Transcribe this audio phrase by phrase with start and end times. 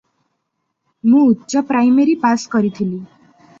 [1.09, 3.01] ମୁଁ ଉଚ୍ଚପ୍ରାଇମେରି ପାଶ୍ କରିଥିଲି।"